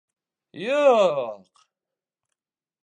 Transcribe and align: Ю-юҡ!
Ю-юҡ! 0.61 1.61